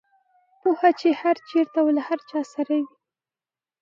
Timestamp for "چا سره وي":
2.29-2.85